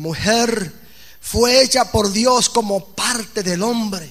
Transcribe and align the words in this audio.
mujer 0.00 0.72
fue 1.20 1.62
hecha 1.62 1.92
por 1.92 2.10
Dios 2.10 2.48
como 2.48 2.86
parte 2.86 3.42
del 3.42 3.62
hombre. 3.62 4.10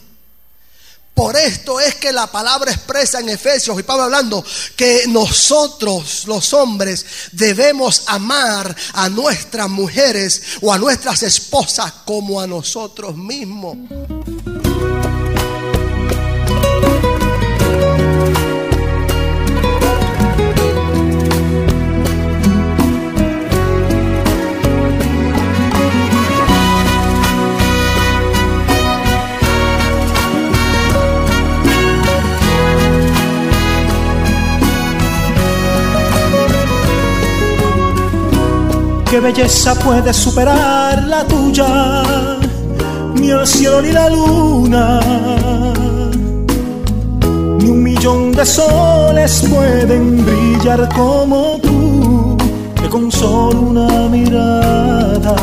Por 1.15 1.35
esto 1.35 1.81
es 1.81 1.95
que 1.95 2.13
la 2.13 2.27
palabra 2.27 2.71
expresa 2.71 3.19
en 3.19 3.27
Efesios 3.27 3.77
y 3.77 3.83
Pablo 3.83 4.03
hablando 4.03 4.45
que 4.77 5.03
nosotros 5.07 6.23
los 6.27 6.53
hombres 6.53 7.05
debemos 7.33 8.03
amar 8.05 8.73
a 8.93 9.09
nuestras 9.09 9.67
mujeres 9.67 10.41
o 10.61 10.71
a 10.71 10.77
nuestras 10.77 11.23
esposas 11.23 11.91
como 12.05 12.39
a 12.39 12.47
nosotros 12.47 13.17
mismos. 13.17 13.75
¿Qué 39.09 39.19
belleza 39.19 39.73
puede 39.73 40.13
superar 40.13 41.03
la 41.07 41.23
tuya? 41.23 42.03
Ni 43.15 43.31
el 43.31 43.47
cielo 43.47 43.81
ni 43.81 43.91
la 43.91 44.07
luna, 44.07 44.99
ni 47.57 47.69
un 47.71 47.81
millón 47.81 48.31
de 48.33 48.45
soles 48.45 49.43
pueden 49.49 50.23
brillar 50.23 50.87
como 50.89 51.57
tú, 51.59 52.37
que 52.75 52.87
con 52.87 53.11
solo 53.11 53.59
una 53.59 53.87
mirada 54.09 55.35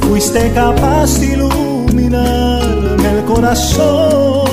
fuiste 0.00 0.52
capaz 0.52 1.20
de 1.20 1.26
iluminarme 1.26 3.08
el 3.18 3.24
corazón. 3.24 4.46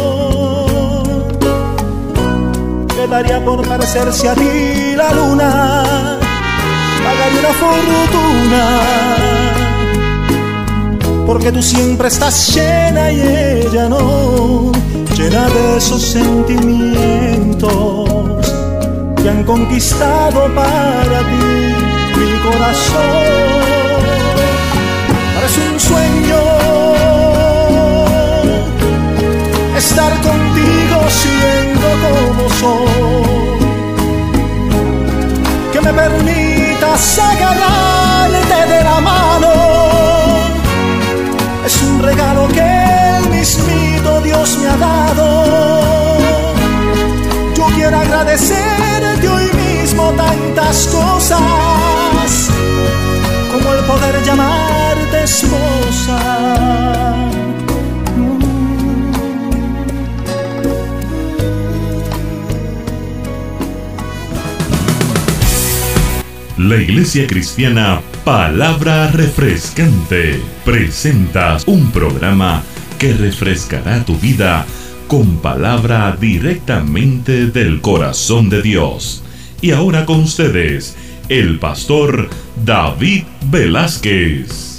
Quedaría 2.88 3.44
por 3.44 3.68
parecerse 3.68 4.30
a 4.30 4.36
ti 4.36 4.96
la 4.96 5.12
luna 5.12 6.23
pagaría 7.04 7.40
una 7.40 7.54
fortuna. 7.64 8.64
Porque 11.28 11.52
tú 11.52 11.62
siempre 11.62 12.08
estás 12.08 12.56
llena 12.56 13.12
y 13.12 13.22
ella 13.22 13.90
no, 13.90 14.72
llena 15.16 15.48
de 15.50 15.78
esos 15.78 16.02
sentimientos 16.02 18.50
que 19.22 19.30
han 19.30 19.44
conquistado 19.44 20.52
para 20.54 21.20
ti 21.30 21.76
mi 22.20 22.32
corazón. 22.48 24.02
Parece 25.36 25.62
un 25.72 25.80
sueño 25.80 26.23
cosas, 50.92 52.50
como 53.52 53.74
el 53.74 53.86
poder 53.86 54.24
llamarte 54.24 55.24
esposa 55.24 56.54
La 66.58 66.78
Iglesia 66.78 67.28
Cristiana 67.28 68.02
Palabra 68.24 69.12
Refrescante 69.12 70.40
presenta 70.64 71.58
un 71.66 71.92
programa 71.92 72.64
que 72.98 73.14
refrescará 73.14 74.06
tu 74.06 74.16
vida 74.18 74.66
con 75.08 75.40
palabra 75.40 76.16
directamente 76.18 77.48
del 77.48 77.82
corazón 77.82 78.50
de 78.50 78.62
Dios. 78.62 79.23
Y 79.64 79.72
ahora 79.72 80.06
con 80.06 80.20
ustedes, 80.20 80.94
el 81.30 81.58
pastor 81.58 82.30
David 82.66 83.24
Velázquez. 83.50 84.73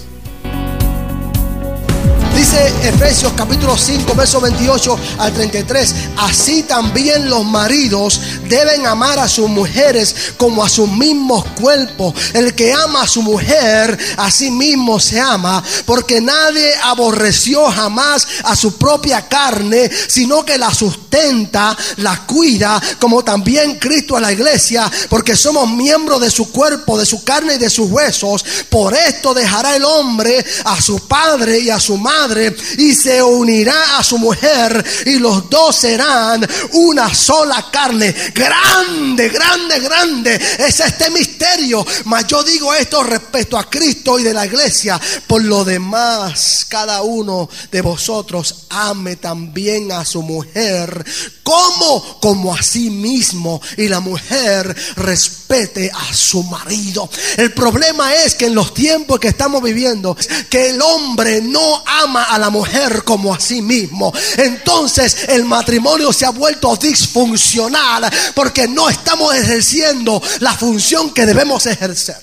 Efesios 2.54 3.32
capítulo 3.36 3.76
5, 3.76 4.14
verso 4.14 4.40
28 4.40 4.98
al 5.18 5.32
33. 5.32 5.94
Así 6.18 6.62
también 6.62 7.28
los 7.28 7.44
maridos 7.44 8.20
deben 8.48 8.86
amar 8.86 9.18
a 9.18 9.28
sus 9.28 9.48
mujeres 9.48 10.14
como 10.36 10.62
a 10.62 10.68
sus 10.68 10.88
mismos 10.88 11.44
cuerpos. 11.60 12.14
El 12.32 12.54
que 12.54 12.72
ama 12.72 13.02
a 13.02 13.08
su 13.08 13.22
mujer, 13.22 13.98
a 14.16 14.30
sí 14.30 14.50
mismo 14.50 15.00
se 15.00 15.18
ama, 15.18 15.62
porque 15.84 16.20
nadie 16.20 16.72
aborreció 16.84 17.70
jamás 17.70 18.26
a 18.44 18.54
su 18.54 18.76
propia 18.78 19.26
carne, 19.28 19.90
sino 20.08 20.44
que 20.44 20.56
la 20.56 20.72
sustenta, 20.72 21.76
la 21.96 22.24
cuida, 22.26 22.80
como 23.00 23.24
también 23.24 23.78
Cristo 23.78 24.16
a 24.16 24.20
la 24.20 24.32
iglesia, 24.32 24.90
porque 25.08 25.34
somos 25.34 25.68
miembros 25.70 26.20
de 26.20 26.30
su 26.30 26.52
cuerpo, 26.52 26.98
de 26.98 27.06
su 27.06 27.24
carne 27.24 27.54
y 27.54 27.58
de 27.58 27.70
sus 27.70 27.90
huesos. 27.90 28.44
Por 28.68 28.94
esto 28.94 29.34
dejará 29.34 29.74
el 29.74 29.84
hombre 29.84 30.44
a 30.64 30.80
su 30.80 31.00
padre 31.08 31.58
y 31.58 31.70
a 31.70 31.80
su 31.80 31.96
madre 31.96 32.43
y 32.78 32.94
se 32.94 33.22
unirá 33.22 33.98
a 33.98 34.04
su 34.04 34.18
mujer 34.18 34.84
y 35.06 35.18
los 35.18 35.48
dos 35.48 35.76
serán 35.76 36.46
una 36.72 37.14
sola 37.14 37.66
carne. 37.70 38.14
Grande, 38.34 39.28
grande, 39.28 39.80
grande 39.80 40.40
es 40.58 40.80
este 40.80 41.10
misterio. 41.10 41.86
Mas 42.04 42.26
yo 42.26 42.42
digo 42.42 42.74
esto 42.74 43.02
respecto 43.02 43.56
a 43.56 43.68
Cristo 43.68 44.18
y 44.18 44.22
de 44.22 44.34
la 44.34 44.46
iglesia. 44.46 45.00
Por 45.26 45.44
lo 45.44 45.64
demás, 45.64 46.66
cada 46.68 47.02
uno 47.02 47.48
de 47.70 47.80
vosotros 47.80 48.66
ame 48.70 49.16
también 49.16 49.92
a 49.92 50.04
su 50.04 50.22
mujer 50.22 51.04
como 51.42 52.18
como 52.20 52.54
a 52.54 52.62
sí 52.62 52.90
mismo 52.90 53.60
y 53.76 53.88
la 53.88 54.00
mujer 54.00 54.74
respete 55.48 55.90
a 55.92 56.12
su 56.12 56.42
marido. 56.44 57.08
El 57.36 57.52
problema 57.52 58.14
es 58.14 58.34
que 58.34 58.46
en 58.46 58.54
los 58.54 58.72
tiempos 58.72 59.18
que 59.20 59.28
estamos 59.28 59.62
viviendo 59.62 60.16
que 60.48 60.70
el 60.70 60.80
hombre 60.80 61.40
no 61.40 61.82
ama 61.86 62.24
a 62.24 62.38
la 62.38 62.50
mujer 62.50 63.04
como 63.04 63.34
a 63.34 63.40
sí 63.40 63.62
mismo. 63.62 64.12
Entonces 64.38 65.28
el 65.28 65.44
matrimonio 65.44 66.12
se 66.12 66.26
ha 66.26 66.30
vuelto 66.30 66.76
disfuncional 66.76 68.10
porque 68.34 68.66
no 68.68 68.88
estamos 68.88 69.34
ejerciendo 69.34 70.22
la 70.40 70.54
función 70.54 71.12
que 71.12 71.26
debemos 71.26 71.66
ejercer. 71.66 72.22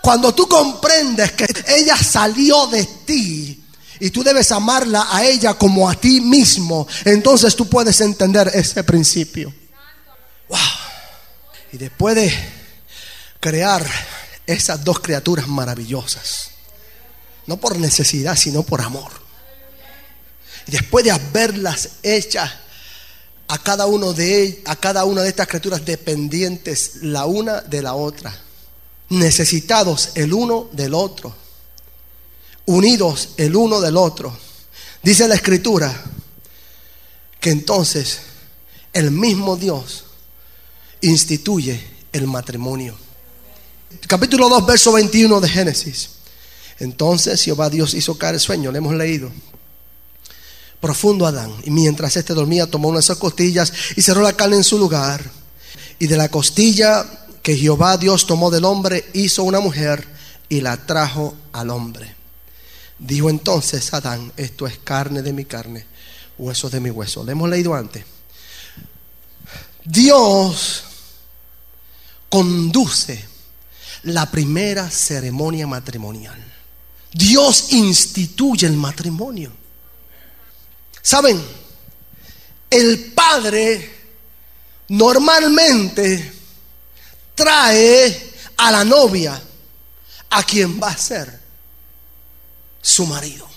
Cuando 0.00 0.32
tú 0.34 0.46
comprendes 0.48 1.32
que 1.32 1.46
ella 1.66 1.96
salió 1.96 2.66
de 2.68 2.84
ti, 3.04 3.62
y 3.98 4.10
tú 4.10 4.22
debes 4.22 4.52
amarla 4.52 5.06
a 5.10 5.24
ella 5.24 5.54
como 5.54 5.88
a 5.88 5.94
ti 5.94 6.20
mismo, 6.20 6.86
entonces 7.06 7.56
tú 7.56 7.66
puedes 7.66 7.98
entender 8.02 8.50
ese 8.52 8.84
principio. 8.84 9.54
Y 11.72 11.78
después 11.78 12.14
de 12.14 12.32
crear 13.40 13.86
esas 14.46 14.84
dos 14.84 15.00
criaturas 15.00 15.48
maravillosas, 15.48 16.50
no 17.46 17.58
por 17.58 17.78
necesidad, 17.78 18.36
sino 18.36 18.62
por 18.62 18.80
amor. 18.80 19.10
Y 20.66 20.72
después 20.72 21.04
de 21.04 21.10
haberlas 21.10 21.90
hechas 22.02 22.50
a 23.48 23.58
cada 23.58 23.86
uno 23.86 24.12
de 24.12 24.62
a 24.64 24.74
cada 24.76 25.04
una 25.04 25.22
de 25.22 25.28
estas 25.28 25.46
criaturas 25.46 25.84
dependientes 25.84 26.96
la 27.02 27.26
una 27.26 27.60
de 27.60 27.82
la 27.82 27.94
otra, 27.94 28.36
necesitados 29.08 30.10
el 30.14 30.32
uno 30.32 30.68
del 30.72 30.94
otro, 30.94 31.34
unidos 32.66 33.30
el 33.36 33.54
uno 33.54 33.80
del 33.80 33.96
otro. 33.96 34.36
Dice 35.02 35.28
la 35.28 35.36
escritura 35.36 35.94
que 37.40 37.50
entonces 37.50 38.20
el 38.92 39.12
mismo 39.12 39.56
Dios 39.56 40.05
instituye 41.06 41.80
el 42.12 42.26
matrimonio. 42.26 42.96
Capítulo 44.06 44.48
2, 44.48 44.66
verso 44.66 44.92
21 44.92 45.40
de 45.40 45.48
Génesis. 45.48 46.10
Entonces 46.78 47.42
Jehová 47.42 47.70
Dios 47.70 47.94
hizo 47.94 48.18
caer 48.18 48.34
el 48.34 48.40
sueño, 48.40 48.70
le 48.70 48.78
hemos 48.78 48.94
leído. 48.94 49.30
Profundo 50.80 51.26
Adán. 51.26 51.52
Y 51.64 51.70
mientras 51.70 52.16
éste 52.16 52.34
dormía, 52.34 52.66
tomó 52.66 52.88
unas 52.88 53.08
costillas 53.16 53.72
y 53.96 54.02
cerró 54.02 54.22
la 54.22 54.34
carne 54.34 54.56
en 54.56 54.64
su 54.64 54.78
lugar. 54.78 55.30
Y 55.98 56.06
de 56.06 56.16
la 56.16 56.28
costilla 56.28 57.06
que 57.42 57.56
Jehová 57.56 57.96
Dios 57.96 58.26
tomó 58.26 58.50
del 58.50 58.64
hombre, 58.64 59.08
hizo 59.14 59.42
una 59.44 59.60
mujer 59.60 60.06
y 60.48 60.60
la 60.60 60.76
trajo 60.86 61.34
al 61.52 61.70
hombre. 61.70 62.14
Dijo 62.98 63.30
entonces 63.30 63.92
Adán, 63.94 64.32
esto 64.36 64.66
es 64.66 64.78
carne 64.78 65.22
de 65.22 65.32
mi 65.32 65.44
carne, 65.44 65.86
hueso 66.38 66.68
de 66.68 66.80
mi 66.80 66.90
hueso. 66.90 67.24
Le 67.24 67.32
hemos 67.32 67.48
leído 67.48 67.74
antes. 67.74 68.04
Dios 69.84 70.84
conduce 72.28 73.28
la 74.04 74.30
primera 74.30 74.90
ceremonia 74.90 75.66
matrimonial. 75.66 76.42
Dios 77.12 77.72
instituye 77.72 78.66
el 78.66 78.76
matrimonio. 78.76 79.52
¿Saben? 81.02 81.42
El 82.68 83.12
padre 83.12 83.94
normalmente 84.88 86.32
trae 87.34 88.34
a 88.56 88.70
la 88.70 88.84
novia 88.84 89.40
a 90.30 90.42
quien 90.42 90.80
va 90.80 90.88
a 90.88 90.98
ser 90.98 91.40
su 92.82 93.06
marido. 93.06 93.48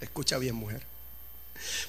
Escucha 0.00 0.38
bien, 0.38 0.54
mujer. 0.54 0.89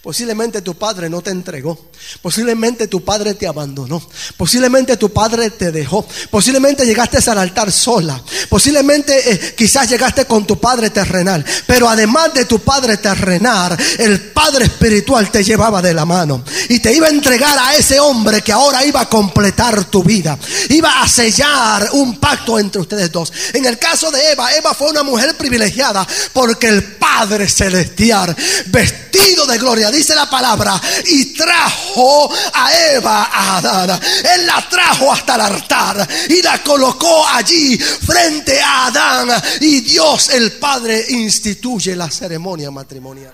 Posiblemente 0.02 0.64
tu 0.64 0.74
padre 0.74 1.10
no 1.12 1.22
te 1.22 1.30
entregó. 1.30 1.78
Posiblemente 2.24 2.88
tu 2.88 3.06
padre 3.06 3.36
te 3.36 3.48
abandonó. 3.48 4.02
Posiblemente 4.36 4.98
tu 4.98 5.14
padre 5.14 5.52
te 5.52 5.72
dejó. 5.72 6.04
Posiblemente 6.32 6.88
llegaste 6.88 7.20
al 7.30 7.38
altar 7.38 7.72
sola. 7.72 8.20
Posiblemente 8.50 9.32
eh, 9.32 9.56
quizás 9.56 9.88
llegaste 9.88 10.26
con 10.26 10.48
tu 10.48 10.60
padre 10.60 10.90
terrenal. 10.90 11.46
Pero 11.68 11.88
además 11.88 12.34
de 12.34 12.46
tu 12.46 12.58
padre 12.60 12.98
terrenal, 12.98 13.78
el 14.00 14.20
padre 14.32 14.66
espiritual 14.66 15.30
te 15.30 15.44
llevaba 15.44 15.84
de 15.84 15.94
la 15.94 16.04
mano. 16.04 16.44
Y 16.70 16.80
te 16.80 16.92
iba 16.96 17.06
a 17.06 17.12
entregar 17.12 17.60
a 17.60 17.76
ese 17.76 18.00
hombre 18.00 18.42
que 18.42 18.52
ahora 18.52 18.84
iba 18.84 19.02
a 19.02 19.10
completar 19.10 19.86
tu 19.86 20.04
vida. 20.04 20.36
Iba 20.70 21.04
a 21.04 21.08
sellar 21.08 21.90
un 21.94 22.20
pacto 22.20 22.58
entre 22.58 22.82
ustedes 22.82 23.12
dos. 23.12 23.32
En 23.54 23.66
el 23.66 23.78
caso 23.78 24.10
de 24.10 24.32
Eva, 24.32 24.52
Eva 24.56 24.74
fue 24.74 24.90
una 24.90 25.04
mujer 25.04 25.38
privilegiada 25.38 26.08
porque 26.34 26.70
el 26.70 26.84
Padre 26.96 27.48
Celestial, 27.48 28.36
vestido 28.68 29.46
de 29.46 29.60
gloria, 29.60 29.91
dice 29.92 30.16
la 30.16 30.30
palabra, 30.30 30.80
y 31.06 31.34
trajo 31.34 32.32
a 32.54 32.74
Eva 32.94 33.30
a 33.32 33.58
Adán. 33.58 34.00
Él 34.34 34.46
la 34.46 34.68
trajo 34.70 35.12
hasta 35.12 35.36
el 35.36 35.42
altar 35.42 36.08
y 36.30 36.42
la 36.42 36.62
colocó 36.64 37.28
allí 37.28 37.78
frente 37.78 38.60
a 38.62 38.88
Adán. 38.88 39.44
Y 39.62 39.82
Dios 39.82 40.30
el 40.30 40.54
Padre 40.54 41.06
instituye 41.10 41.96
la 41.96 42.10
ceremonia 42.10 42.72
matrimonial. 42.72 43.34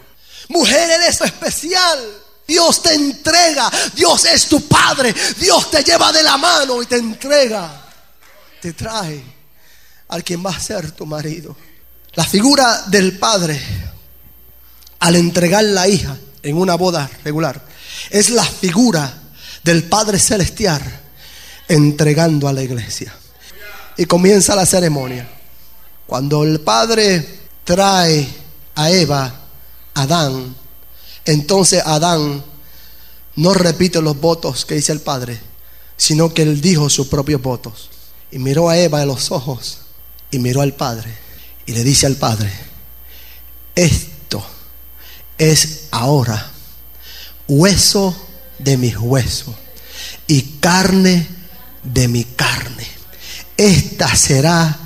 Mujer, 0.50 0.90
eres 0.90 1.22
especial. 1.22 2.00
Dios 2.48 2.82
te 2.82 2.94
entrega. 2.94 3.70
Dios 3.94 4.26
es 4.26 4.48
tu 4.48 4.68
Padre. 4.68 5.14
Dios 5.38 5.70
te 5.70 5.84
lleva 5.84 6.12
de 6.12 6.24
la 6.24 6.38
mano 6.38 6.82
y 6.82 6.86
te 6.86 6.96
entrega. 6.96 7.86
Te 8.62 8.74
trae 8.74 9.24
al 10.10 10.24
quien 10.24 10.46
va 10.46 10.52
a 10.52 10.60
ser 10.60 10.92
tu 10.92 11.06
marido. 11.06 11.56
La 12.14 12.24
figura 12.24 12.84
del 12.88 13.18
Padre 13.20 13.62
al 15.00 15.16
entregar 15.16 15.64
la 15.64 15.88
hija 15.88 16.18
en 16.44 16.58
una 16.58 16.76
boda 16.76 17.10
regular. 17.24 17.64
Es 18.10 18.30
la 18.30 18.44
figura 18.44 19.14
del 19.64 19.84
Padre 19.84 20.20
Celestial 20.20 20.82
entregando 21.68 22.48
a 22.48 22.54
la 22.54 22.64
iglesia. 22.64 23.14
Y 23.98 24.06
comienza 24.06 24.56
la 24.56 24.66
ceremonia. 24.66 25.28
Cuando 26.06 26.44
el 26.44 26.62
Padre 26.62 27.40
trae 27.64 28.28
a 28.76 28.90
Eva, 28.92 29.34
Adán, 29.96 30.56
entonces 31.26 31.82
Adán 31.86 32.44
no 33.36 33.54
repite 33.54 34.02
los 34.02 34.20
votos 34.20 34.66
que 34.66 34.76
dice 34.76 34.92
el 34.92 35.02
Padre, 35.02 35.40
sino 35.98 36.34
que 36.34 36.44
él 36.44 36.62
dijo 36.62 36.90
sus 36.90 37.08
propios 37.08 37.42
votos. 37.42 37.90
Y 38.32 38.40
miró 38.40 38.70
a 38.70 38.78
Eva 38.78 39.02
en 39.02 39.08
los 39.08 39.32
ojos 39.32 39.80
y 40.32 40.40
miró 40.40 40.62
al 40.62 40.74
Padre 40.74 41.28
y 41.66 41.74
le 41.74 41.84
dice 41.84 42.06
al 42.06 42.16
Padre, 42.16 42.52
es 45.38 45.88
ahora 45.92 46.52
hueso 47.48 48.16
de 48.60 48.78
mis 48.78 48.98
huesos 48.98 49.56
y 50.28 50.42
carne 50.60 51.28
de 51.84 52.08
mi 52.08 52.24
carne. 52.24 52.88
Esta 53.56 54.16
será 54.16 54.78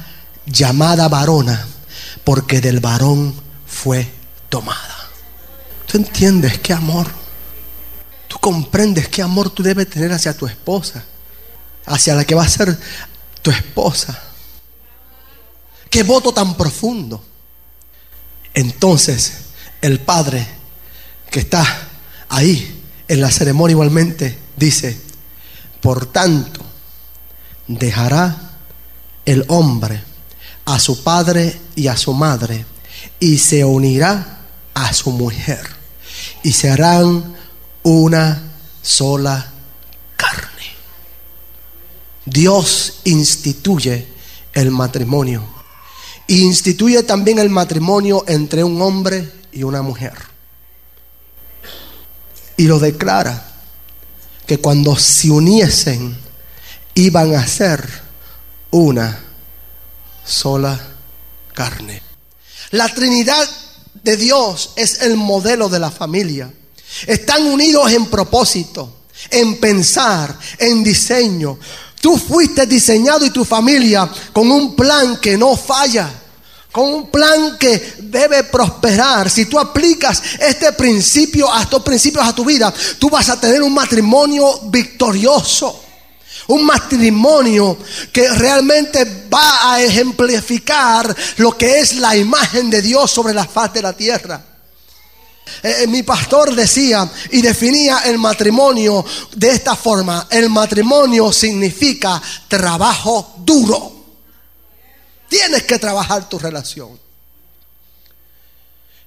llamada 0.46 1.08
varona 1.08 1.68
porque 2.24 2.62
del 2.62 2.80
varón 2.80 3.34
fue 3.66 4.12
tomada. 4.50 5.10
¿Tú 5.88 5.98
entiendes 5.98 6.60
qué 6.60 6.74
amor? 6.74 7.08
¿Tú 8.28 8.38
comprendes 8.40 9.10
qué 9.10 9.22
amor 9.22 9.50
tú 9.50 9.64
debes 9.64 9.90
tener 9.90 10.12
hacia 10.14 10.36
tu 10.36 10.46
esposa? 10.48 11.04
Hacia 11.86 12.16
la 12.16 12.24
que 12.24 12.36
va 12.36 12.44
a 12.44 12.50
ser 12.50 12.78
tu 13.42 13.52
esposa. 13.52 14.22
Qué 15.90 16.04
voto 16.04 16.34
tan 16.34 16.56
profundo. 16.56 17.22
Entonces, 18.54 19.34
el 19.82 20.00
Padre 20.00 20.48
que 21.30 21.40
está 21.42 21.66
ahí 22.30 22.82
en 23.08 23.20
la 23.20 23.30
ceremonia 23.30 23.74
igualmente 23.74 24.38
dice, 24.56 24.98
por 25.82 26.06
tanto, 26.06 26.62
dejará 27.68 28.52
el 29.26 29.44
hombre 29.50 30.02
a 30.66 30.80
su 30.80 31.04
padre 31.04 31.60
y 31.76 31.88
a 31.88 31.98
su 31.98 32.14
madre 32.14 32.66
y 33.20 33.38
se 33.38 33.66
unirá 33.66 34.40
a 34.74 34.94
su 34.94 35.12
mujer 35.12 35.60
y 36.44 36.54
se 36.54 36.70
harán 36.70 37.36
una 37.84 38.44
sola 38.82 39.52
carne. 40.16 40.48
Dios 42.26 43.02
instituye 43.04 44.08
el 44.54 44.72
matrimonio. 44.72 45.44
Instituye 46.28 47.04
también 47.04 47.40
el 47.40 47.50
matrimonio 47.50 48.24
entre 48.28 48.64
un 48.64 48.82
hombre 48.82 49.41
y 49.52 49.64
una 49.64 49.82
mujer. 49.82 50.14
Y 52.58 52.66
lo 52.66 52.80
declara 52.80 53.52
que 54.46 54.60
cuando 54.60 54.96
se 54.98 55.32
uniesen 55.32 56.18
iban 56.94 57.36
a 57.36 57.48
ser 57.48 57.88
una 58.72 59.20
sola 60.26 60.80
carne. 61.54 62.02
La 62.72 62.88
Trinidad 62.90 63.50
de 64.04 64.18
Dios 64.18 64.72
es 64.76 65.02
el 65.02 65.18
modelo 65.18 65.70
de 65.70 65.80
la 65.80 65.92
familia. 65.92 66.52
Están 67.08 67.44
unidos 67.44 67.92
en 67.92 68.08
propósito, 68.08 69.04
en 69.30 69.60
pensar, 69.60 70.38
en 70.58 70.84
diseño. 70.84 71.58
Tú 72.00 72.18
fuiste 72.18 72.66
diseñado 72.66 73.26
y 73.26 73.30
tu 73.30 73.46
familia 73.46 74.10
con 74.34 74.50
un 74.50 74.76
plan 74.76 75.18
que 75.18 75.38
no 75.38 75.56
falla 75.56 76.21
con 76.72 76.86
un 76.86 77.10
plan 77.10 77.58
que 77.58 77.96
debe 78.00 78.44
prosperar. 78.46 79.30
Si 79.30 79.46
tú 79.46 79.60
aplicas 79.60 80.22
este 80.40 80.72
principio 80.74 81.52
a 81.52 81.64
estos 81.64 81.84
principios 81.84 82.26
a 82.26 82.34
tu 82.34 82.46
vida, 82.46 82.74
tú 82.98 83.10
vas 83.10 83.30
a 83.30 83.40
tener 83.40 83.62
un 83.62 83.74
matrimonio 83.74 84.62
victorioso. 84.66 85.84
Un 86.48 86.66
matrimonio 86.66 87.78
que 88.12 88.28
realmente 88.30 89.28
va 89.32 89.74
a 89.74 89.82
ejemplificar 89.82 91.16
lo 91.38 91.58
que 91.58 91.80
es 91.80 91.96
la 91.96 92.16
imagen 92.16 92.70
de 92.70 92.82
Dios 92.82 93.12
sobre 93.12 93.34
la 93.34 93.46
faz 93.46 93.74
de 93.74 93.82
la 93.82 93.94
tierra. 93.94 94.44
Eh, 95.64 95.84
eh, 95.84 95.88
mi 95.88 96.04
pastor 96.04 96.56
decía 96.56 97.10
y 97.32 97.42
definía 97.42 98.00
el 98.06 98.18
matrimonio 98.18 99.06
de 99.36 99.52
esta 99.52 99.76
forma. 99.76 100.28
El 100.30 100.50
matrimonio 100.50 101.32
significa 101.32 102.22
trabajo 102.48 103.36
duro. 103.38 104.01
Tienes 105.32 105.64
que 105.64 105.80
trabajar 105.80 106.28
tu 106.28 106.38
relación. 106.38 107.00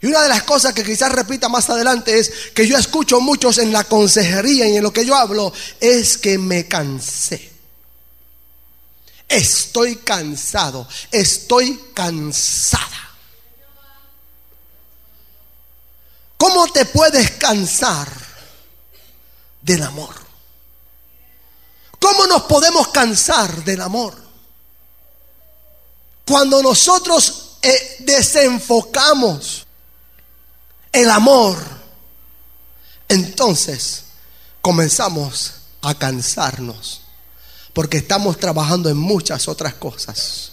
Y 0.01 0.07
una 0.07 0.23
de 0.23 0.31
las 0.31 0.43
cosas 0.45 0.73
que 0.73 0.83
quizás 0.83 1.13
repita 1.13 1.51
más 1.51 1.69
adelante 1.69 2.19
es 2.19 2.33
que 2.55 2.67
yo 2.67 2.79
escucho 2.79 3.21
muchos 3.21 3.59
en 3.59 3.71
la 3.71 3.85
consejería 3.85 4.67
y 4.67 4.79
en 4.79 4.83
lo 4.83 4.91
que 4.91 5.05
yo 5.05 5.15
hablo 5.15 5.53
es 5.79 6.17
que 6.17 6.39
me 6.39 6.67
cansé. 6.67 7.53
Estoy 9.29 9.97
cansado, 9.97 10.89
estoy 11.11 11.79
cansada. 11.93 13.11
¿Cómo 16.39 16.73
te 16.73 16.87
puedes 16.87 17.33
cansar 17.33 18.09
del 19.61 19.83
amor? 19.83 20.15
¿Cómo 21.99 22.27
nos 22.27 22.45
podemos 22.45 22.89
cansar 22.89 23.63
del 23.63 23.83
amor? 23.83 24.24
Cuando 26.27 26.63
nosotros 26.63 27.59
eh, 27.63 27.97
desenfocamos 28.01 29.67
el 30.93 31.11
amor, 31.11 31.59
entonces 33.09 34.05
comenzamos 34.61 35.55
a 35.83 35.95
cansarnos, 35.95 37.03
porque 37.75 37.99
estamos 37.99 38.39
trabajando 38.39 38.89
en 38.89 38.97
muchas 38.97 39.49
otras 39.49 39.75
cosas. 39.75 40.53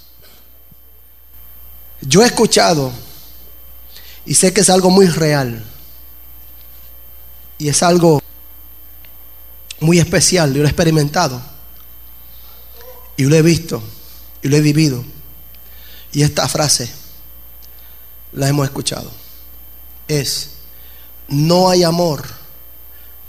Yo 2.01 2.21
he 2.21 2.25
escuchado, 2.25 2.91
y 4.25 4.35
sé 4.35 4.51
que 4.51 4.61
es 4.61 4.69
algo 4.69 4.89
muy 4.89 5.07
real, 5.07 5.63
y 7.57 7.69
es 7.69 7.83
algo 7.83 8.21
muy 9.79 9.99
especial, 9.99 10.53
yo 10.53 10.61
lo 10.61 10.67
he 10.67 10.71
experimentado, 10.71 11.41
y 13.15 13.23
lo 13.23 13.35
he 13.35 13.41
visto, 13.41 13.81
y 14.41 14.49
lo 14.49 14.57
he 14.57 14.61
vivido. 14.61 15.05
Y 16.11 16.23
esta 16.23 16.47
frase 16.47 16.89
la 18.33 18.47
hemos 18.47 18.65
escuchado. 18.65 19.11
Es, 20.07 20.51
no 21.27 21.69
hay 21.69 21.83
amor 21.83 22.25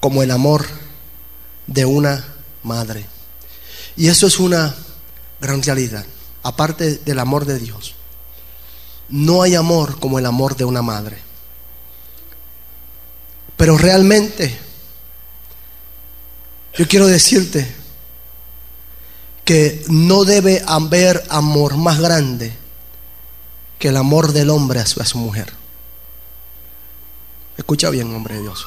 como 0.00 0.22
el 0.22 0.30
amor 0.30 0.66
de 1.66 1.84
una 1.84 2.24
madre. 2.62 3.06
Y 3.96 4.08
eso 4.08 4.26
es 4.26 4.38
una 4.38 4.74
gran 5.40 5.62
realidad. 5.62 6.04
aparte 6.44 6.96
del 6.96 7.20
amor 7.20 7.44
de 7.44 7.56
Dios, 7.60 7.94
no 9.08 9.42
hay 9.42 9.54
amor 9.54 10.00
como 10.00 10.18
el 10.18 10.26
amor 10.26 10.56
de 10.56 10.64
una 10.64 10.82
madre. 10.82 11.18
Pero 13.56 13.78
realmente, 13.78 14.58
yo 16.76 16.88
quiero 16.88 17.06
decirte 17.06 17.72
que 19.44 19.84
no 19.88 20.24
debe 20.24 20.64
haber 20.66 21.24
amor 21.28 21.76
más 21.76 22.00
grande 22.00 22.61
que 23.82 23.88
el 23.88 23.96
amor 23.96 24.32
del 24.32 24.48
hombre 24.48 24.78
a 24.78 24.86
su, 24.86 25.18
mujer. 25.18 25.52
Escucha 27.58 27.90
bien, 27.90 28.14
hombre 28.14 28.36
de 28.36 28.42
Dios. 28.42 28.64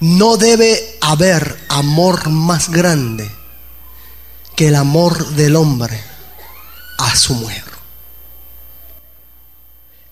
No 0.00 0.36
debe 0.36 0.98
haber 1.00 1.58
amor 1.70 2.28
más 2.28 2.68
grande 2.68 3.30
que 4.54 4.68
el 4.68 4.74
amor 4.74 5.26
del 5.30 5.56
hombre 5.56 5.98
a 6.98 7.16
su 7.16 7.32
mujer. 7.32 7.64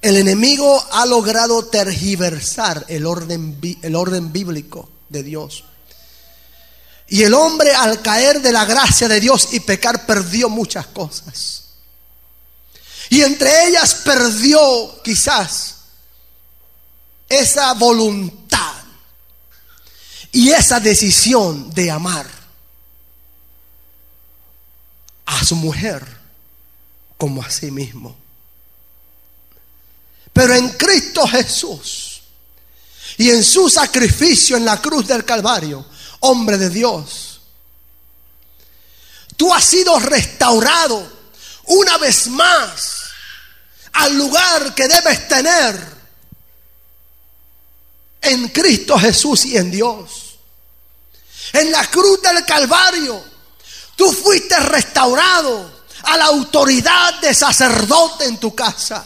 El 0.01 0.17
enemigo 0.17 0.83
ha 0.93 1.05
logrado 1.05 1.67
tergiversar 1.67 2.87
el 2.89 3.05
orden, 3.05 3.61
el 3.83 3.95
orden 3.95 4.33
bíblico 4.33 4.89
de 5.11 5.23
Dios. 5.23 5.65
Y 7.09 7.25
el 7.25 7.35
hombre 7.35 7.75
al 7.75 8.01
caer 8.01 8.41
de 8.41 8.53
la 8.53 8.65
gracia 8.65 9.07
de 9.07 9.21
Dios 9.21 9.49
y 9.53 9.61
pecar 9.61 10.07
perdió 10.07 10.49
muchas 10.49 10.87
cosas. 10.87 11.68
Y 13.11 13.23
entre 13.23 13.69
ellas 13.69 13.95
perdió 14.05 15.03
quizás 15.03 15.77
esa 17.29 17.73
voluntad 17.75 18.75
y 20.33 20.51
esa 20.51 20.81
decisión 20.81 21.71
de 21.73 21.91
amar 21.91 22.27
a 25.27 25.45
su 25.45 25.57
mujer 25.57 26.07
como 27.17 27.43
a 27.43 27.51
sí 27.51 27.71
mismo. 27.71 28.17
Pero 30.33 30.55
en 30.55 30.69
Cristo 30.71 31.27
Jesús 31.27 32.23
y 33.17 33.31
en 33.31 33.43
su 33.43 33.69
sacrificio 33.69 34.57
en 34.57 34.65
la 34.65 34.81
cruz 34.81 35.07
del 35.07 35.25
Calvario, 35.25 35.85
hombre 36.21 36.57
de 36.59 36.71
Dios, 36.71 37.41
tú 39.37 39.53
has 39.53 39.65
sido 39.65 39.99
restaurado 39.99 41.19
una 41.65 41.99
vez 41.99 42.29
más 42.29 42.98
al 43.99 44.17
lugar 44.17 44.75
que 44.75 44.87
debes 44.87 45.27
tener 45.27 45.99
en 48.21 48.49
Cristo 48.49 48.99
Jesús 48.99 49.45
y 49.47 49.57
en 49.57 49.71
Dios. 49.71 50.39
En 51.53 51.73
la 51.73 51.85
cruz 51.91 52.23
del 52.23 52.45
Calvario, 52.45 53.25
tú 53.97 54.13
fuiste 54.13 54.59
restaurado 54.61 55.83
a 56.05 56.17
la 56.17 56.27
autoridad 56.27 57.21
de 57.21 57.35
sacerdote 57.35 58.27
en 58.27 58.39
tu 58.39 58.55
casa. 58.55 59.05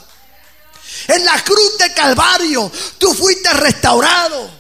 En 1.09 1.25
la 1.25 1.43
cruz 1.43 1.79
de 1.79 1.95
Calvario 1.95 2.71
tú 2.99 3.15
fuiste 3.15 3.51
restaurado 3.55 4.51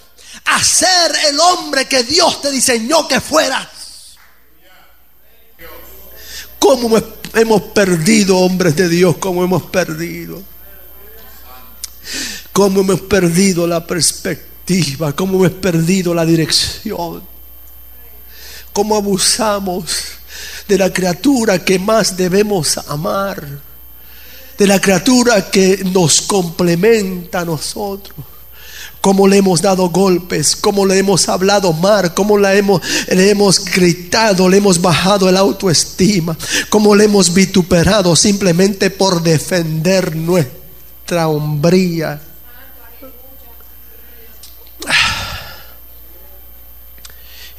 a 0.47 0.65
ser 0.65 1.15
el 1.27 1.39
hombre 1.39 1.87
que 1.87 2.05
Dios 2.05 2.41
te 2.41 2.51
diseñó 2.51 3.07
que 3.07 3.21
fueras. 3.21 3.69
¿Cómo 6.59 6.97
hemos 7.35 7.63
perdido, 7.63 8.39
hombres 8.39 8.77
de 8.77 8.89
Dios? 8.89 9.17
¿Cómo 9.19 9.45
hemos 9.45 9.65
perdido? 9.65 10.43
¿Cómo 12.53 12.81
hemos 12.81 13.01
perdido 13.03 13.67
la 13.67 13.87
perspectiva? 13.87 15.15
¿Cómo 15.15 15.45
hemos 15.45 15.59
perdido 15.59 16.15
la 16.15 16.25
dirección? 16.25 17.23
¿Cómo 18.73 18.97
abusamos 18.97 19.85
de 20.69 20.79
la 20.79 20.93
criatura 20.93 21.65
que 21.65 21.79
más 21.79 22.17
debemos 22.17 22.79
amar? 22.79 23.73
de 24.63 24.69
la 24.69 24.81
criatura 24.81 25.51
que 25.51 25.83
nos 25.93 26.21
complementa 26.23 27.41
a 27.41 27.45
nosotros. 27.45 28.17
Cómo 29.03 29.29
le 29.29 29.37
hemos 29.37 29.61
dado 29.61 29.91
golpes, 29.91 30.57
cómo 30.57 30.87
le 30.87 30.97
hemos 30.97 31.29
hablado 31.29 31.75
mal, 31.75 32.15
cómo 32.15 32.39
le 32.39 32.57
hemos, 32.57 32.81
le 33.09 33.29
hemos 33.31 33.63
gritado, 33.65 34.49
le 34.49 34.57
hemos 34.57 34.81
bajado 34.81 35.29
el 35.29 35.37
autoestima, 35.37 36.39
cómo 36.71 36.95
le 36.95 37.05
hemos 37.05 37.35
vituperado 37.35 38.17
simplemente 38.17 38.89
por 38.89 39.23
defender 39.23 40.17
nuestra 40.17 41.29
hombría. 41.29 42.23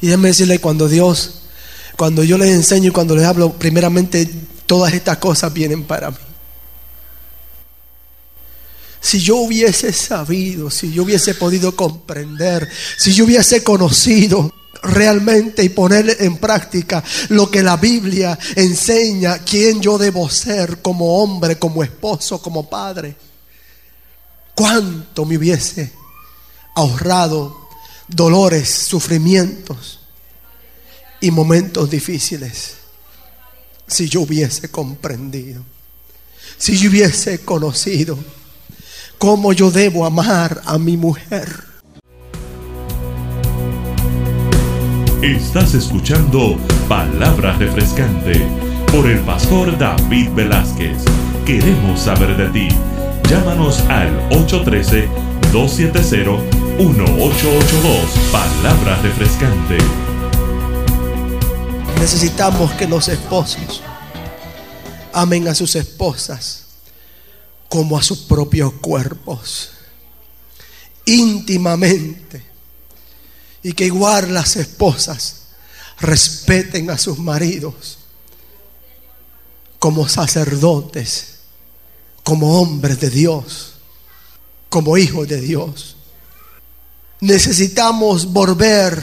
Y 0.00 0.06
déjeme 0.06 0.28
decirle, 0.28 0.58
cuando 0.58 0.88
Dios, 0.88 1.42
cuando 1.96 2.24
yo 2.24 2.36
les 2.36 2.50
enseño 2.50 2.88
y 2.88 2.92
cuando 2.92 3.16
les 3.16 3.24
hablo, 3.24 3.52
primeramente 3.52 4.28
todas 4.66 4.92
estas 4.92 5.18
cosas 5.18 5.52
vienen 5.52 5.84
para 5.84 6.10
mí. 6.10 6.16
Si 9.04 9.20
yo 9.20 9.36
hubiese 9.36 9.92
sabido, 9.92 10.70
si 10.70 10.90
yo 10.90 11.02
hubiese 11.02 11.34
podido 11.34 11.76
comprender, 11.76 12.66
si 12.96 13.12
yo 13.12 13.26
hubiese 13.26 13.62
conocido 13.62 14.50
realmente 14.82 15.62
y 15.62 15.68
poner 15.68 16.16
en 16.20 16.38
práctica 16.38 17.04
lo 17.28 17.50
que 17.50 17.62
la 17.62 17.76
Biblia 17.76 18.38
enseña, 18.56 19.40
quién 19.40 19.82
yo 19.82 19.98
debo 19.98 20.30
ser 20.30 20.80
como 20.80 21.22
hombre, 21.22 21.58
como 21.58 21.84
esposo, 21.84 22.40
como 22.40 22.70
padre, 22.70 23.14
cuánto 24.54 25.26
me 25.26 25.36
hubiese 25.36 25.92
ahorrado 26.74 27.68
dolores, 28.08 28.70
sufrimientos 28.70 30.00
y 31.20 31.30
momentos 31.30 31.90
difíciles 31.90 32.76
si 33.86 34.08
yo 34.08 34.22
hubiese 34.22 34.70
comprendido, 34.70 35.62
si 36.56 36.78
yo 36.78 36.88
hubiese 36.88 37.40
conocido 37.40 38.18
cómo 39.24 39.54
yo 39.54 39.70
debo 39.70 40.04
amar 40.04 40.60
a 40.66 40.76
mi 40.76 40.98
mujer. 40.98 41.48
Estás 45.22 45.72
escuchando 45.72 46.58
Palabra 46.90 47.56
Refrescante 47.56 48.46
por 48.92 49.06
el 49.06 49.20
pastor 49.20 49.78
David 49.78 50.28
Velázquez. 50.34 50.98
Queremos 51.46 52.00
saber 52.00 52.36
de 52.36 52.50
ti. 52.50 52.68
Llámanos 53.30 53.80
al 53.88 54.28
813-270-1882. 54.28 56.44
Palabra 58.30 58.98
Refrescante. 59.02 59.78
Necesitamos 61.98 62.72
que 62.72 62.86
los 62.86 63.08
esposos 63.08 63.82
amen 65.14 65.48
a 65.48 65.54
sus 65.54 65.76
esposas 65.76 66.63
como 67.74 67.98
a 67.98 68.02
sus 68.04 68.18
propios 68.18 68.72
cuerpos, 68.74 69.70
íntimamente. 71.06 72.40
Y 73.64 73.72
que 73.72 73.86
igual 73.86 74.32
las 74.32 74.54
esposas 74.54 75.46
respeten 75.98 76.88
a 76.88 76.98
sus 76.98 77.18
maridos 77.18 77.98
como 79.80 80.08
sacerdotes, 80.08 81.40
como 82.22 82.60
hombres 82.60 83.00
de 83.00 83.10
Dios, 83.10 83.72
como 84.68 84.96
hijos 84.96 85.26
de 85.26 85.40
Dios. 85.40 85.96
Necesitamos 87.22 88.26
volver 88.26 89.02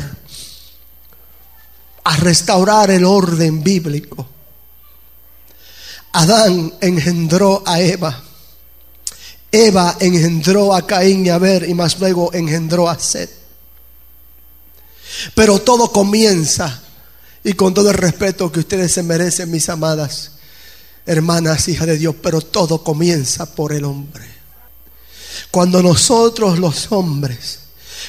a 2.05 2.15
restaurar 2.15 2.89
el 2.89 3.03
orden 3.03 3.61
bíblico. 3.61 4.25
Adán 6.13 6.73
engendró 6.79 7.63
a 7.65 7.81
Eva 7.81 8.30
Eva 9.51 9.97
engendró 9.99 10.73
a 10.73 10.87
Caín 10.87 11.25
y 11.25 11.29
a 11.29 11.37
Ver 11.37 11.67
y 11.67 11.73
más 11.73 11.99
luego 11.99 12.33
engendró 12.33 12.89
a 12.89 12.97
Seth. 12.97 13.31
Pero 15.35 15.59
todo 15.59 15.91
comienza, 15.91 16.81
y 17.43 17.53
con 17.53 17.73
todo 17.73 17.89
el 17.89 17.97
respeto 17.97 18.51
que 18.51 18.61
ustedes 18.61 18.91
se 18.93 19.03
merecen, 19.03 19.51
mis 19.51 19.67
amadas 19.69 20.31
hermanas, 21.05 21.67
hijas 21.67 21.87
de 21.87 21.97
Dios, 21.97 22.15
pero 22.21 22.41
todo 22.41 22.83
comienza 22.83 23.53
por 23.53 23.73
el 23.73 23.83
hombre. 23.85 24.25
Cuando 25.49 25.81
nosotros 25.83 26.59
los 26.59 26.91
hombres 26.91 27.59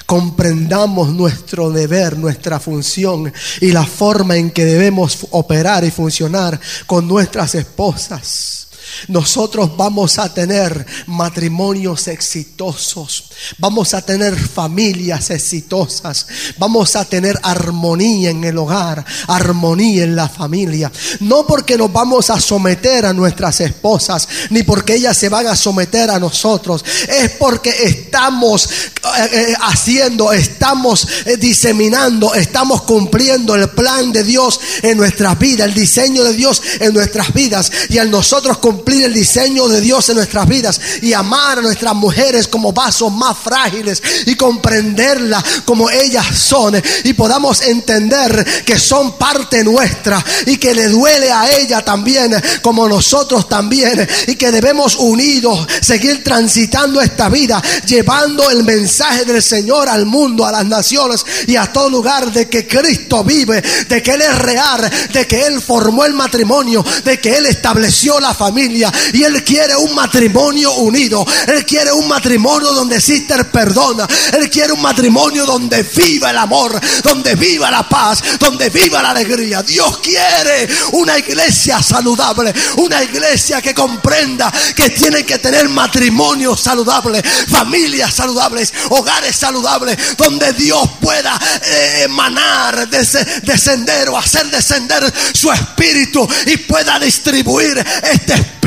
comprendamos 0.06 1.10
nuestro 1.10 1.70
deber, 1.70 2.16
nuestra 2.18 2.60
función 2.60 3.32
y 3.60 3.72
la 3.72 3.84
forma 3.84 4.36
en 4.36 4.50
que 4.50 4.64
debemos 4.64 5.26
operar 5.30 5.84
y 5.84 5.90
funcionar 5.90 6.60
con 6.86 7.08
nuestras 7.08 7.54
esposas, 7.54 8.61
nosotros 9.08 9.76
vamos 9.76 10.18
a 10.18 10.32
tener 10.32 10.86
matrimonios 11.06 12.08
exitosos. 12.08 13.24
Vamos 13.58 13.94
a 13.94 14.02
tener 14.02 14.36
familias 14.38 15.30
exitosas. 15.30 16.26
Vamos 16.58 16.94
a 16.96 17.04
tener 17.04 17.38
armonía 17.42 18.30
en 18.30 18.44
el 18.44 18.58
hogar, 18.58 19.04
armonía 19.28 20.04
en 20.04 20.16
la 20.16 20.28
familia. 20.28 20.90
No 21.20 21.46
porque 21.46 21.76
nos 21.76 21.92
vamos 21.92 22.30
a 22.30 22.40
someter 22.40 23.06
a 23.06 23.12
nuestras 23.12 23.60
esposas, 23.60 24.28
ni 24.50 24.62
porque 24.62 24.94
ellas 24.94 25.16
se 25.16 25.28
van 25.28 25.46
a 25.46 25.56
someter 25.56 26.10
a 26.10 26.18
nosotros. 26.18 26.84
Es 27.08 27.30
porque 27.32 27.70
estamos 27.70 28.68
eh, 28.70 29.28
eh, 29.32 29.54
haciendo, 29.62 30.32
estamos 30.32 31.06
eh, 31.26 31.36
diseminando, 31.36 32.34
estamos 32.34 32.82
cumpliendo 32.82 33.54
el 33.54 33.68
plan 33.70 34.12
de 34.12 34.22
Dios 34.22 34.60
en 34.82 34.96
nuestras 34.96 35.38
vidas, 35.38 35.66
el 35.68 35.74
diseño 35.74 36.24
de 36.24 36.34
Dios 36.34 36.62
en 36.80 36.94
nuestras 36.94 37.32
vidas. 37.32 37.70
Y 37.88 37.98
al 37.98 38.10
nosotros 38.10 38.58
cumplir 38.58 38.81
el 38.86 39.14
diseño 39.14 39.68
de 39.68 39.80
Dios 39.80 40.08
en 40.10 40.16
nuestras 40.16 40.46
vidas 40.46 40.80
y 41.00 41.12
amar 41.12 41.58
a 41.58 41.62
nuestras 41.62 41.94
mujeres 41.94 42.46
como 42.46 42.72
vasos 42.72 43.10
más 43.10 43.36
frágiles 43.38 44.02
y 44.26 44.34
comprenderla 44.34 45.42
como 45.64 45.88
ellas 45.88 46.26
son 46.38 46.80
y 47.04 47.12
podamos 47.14 47.62
entender 47.62 48.64
que 48.64 48.78
son 48.78 49.16
parte 49.16 49.64
nuestra 49.64 50.22
y 50.46 50.58
que 50.58 50.74
le 50.74 50.88
duele 50.88 51.30
a 51.30 51.50
ella 51.58 51.82
también 51.82 52.34
como 52.60 52.88
nosotros 52.88 53.48
también 53.48 54.06
y 54.26 54.36
que 54.36 54.50
debemos 54.50 54.96
unidos 54.96 55.66
seguir 55.80 56.22
transitando 56.22 57.00
esta 57.00 57.28
vida 57.28 57.62
llevando 57.86 58.50
el 58.50 58.64
mensaje 58.64 59.24
del 59.24 59.42
Señor 59.42 59.88
al 59.88 60.06
mundo, 60.06 60.44
a 60.44 60.52
las 60.52 60.66
naciones 60.66 61.24
y 61.46 61.56
a 61.56 61.72
todo 61.72 61.88
lugar 61.88 62.32
de 62.32 62.48
que 62.48 62.66
Cristo 62.66 63.24
vive, 63.24 63.62
de 63.88 64.02
que 64.02 64.12
Él 64.12 64.22
es 64.22 64.38
real, 64.38 64.90
de 65.12 65.26
que 65.26 65.46
Él 65.46 65.60
formó 65.60 66.04
el 66.04 66.14
matrimonio, 66.14 66.84
de 67.04 67.18
que 67.18 67.36
Él 67.36 67.46
estableció 67.46 68.20
la 68.20 68.34
familia 68.34 68.71
y 68.72 69.22
Él 69.22 69.44
quiere 69.44 69.76
un 69.76 69.94
matrimonio 69.94 70.72
unido, 70.74 71.26
Él 71.48 71.64
quiere 71.66 71.92
un 71.92 72.08
matrimonio 72.08 72.72
donde 72.72 72.96
existe 72.96 73.34
el 73.34 73.46
perdón, 73.46 73.98
Él 74.32 74.48
quiere 74.50 74.72
un 74.72 74.80
matrimonio 74.80 75.44
donde 75.44 75.82
viva 75.82 76.30
el 76.30 76.38
amor, 76.38 76.80
donde 77.02 77.34
viva 77.34 77.70
la 77.70 77.88
paz, 77.88 78.22
donde 78.38 78.70
viva 78.70 79.02
la 79.02 79.10
alegría. 79.10 79.62
Dios 79.62 79.98
quiere 79.98 80.68
una 80.92 81.18
iglesia 81.18 81.82
saludable, 81.82 82.52
una 82.76 83.02
iglesia 83.02 83.60
que 83.60 83.74
comprenda 83.74 84.52
que 84.74 84.90
tiene 84.90 85.24
que 85.24 85.38
tener 85.38 85.68
matrimonio 85.68 86.56
saludable, 86.56 87.22
familias 87.22 88.14
saludables, 88.14 88.72
hogares 88.90 89.36
saludables, 89.36 90.16
donde 90.16 90.52
Dios 90.52 90.88
pueda 91.00 91.38
eh, 91.64 92.02
emanar, 92.04 92.88
descender 92.88 94.08
o 94.08 94.16
hacer 94.16 94.46
descender 94.50 95.12
su 95.32 95.50
espíritu 95.50 96.26
y 96.46 96.56
pueda 96.58 96.98
distribuir 96.98 97.84
este 98.02 98.34
espíritu 98.34 98.61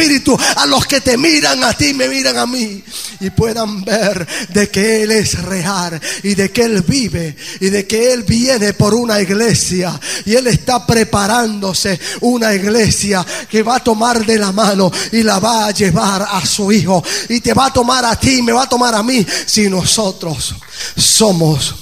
a 0.57 0.65
los 0.65 0.85
que 0.85 1.01
te 1.01 1.17
miran 1.17 1.63
a 1.63 1.73
ti, 1.73 1.93
me 1.93 2.07
miran 2.07 2.37
a 2.37 2.45
mí 2.45 2.83
y 3.19 3.29
puedan 3.29 3.83
ver 3.83 4.27
de 4.49 4.69
que 4.69 5.03
Él 5.03 5.11
es 5.11 5.41
real 5.43 5.99
y 6.23 6.35
de 6.35 6.51
que 6.51 6.63
Él 6.63 6.81
vive 6.81 7.35
y 7.61 7.69
de 7.69 7.87
que 7.87 8.11
Él 8.11 8.23
viene 8.23 8.73
por 8.73 8.93
una 8.93 9.21
iglesia 9.21 9.99
y 10.25 10.35
Él 10.35 10.47
está 10.47 10.85
preparándose 10.85 11.99
una 12.21 12.53
iglesia 12.53 13.25
que 13.49 13.63
va 13.63 13.77
a 13.77 13.83
tomar 13.83 14.25
de 14.25 14.37
la 14.37 14.51
mano 14.51 14.91
y 15.11 15.23
la 15.23 15.39
va 15.39 15.67
a 15.67 15.71
llevar 15.71 16.27
a 16.29 16.45
su 16.45 16.71
Hijo 16.71 17.03
y 17.29 17.39
te 17.39 17.53
va 17.53 17.67
a 17.67 17.73
tomar 17.73 18.03
a 18.05 18.19
ti, 18.19 18.41
me 18.41 18.51
va 18.51 18.63
a 18.63 18.69
tomar 18.69 18.93
a 18.95 19.03
mí 19.03 19.25
si 19.45 19.69
nosotros 19.69 20.55
somos 20.97 21.75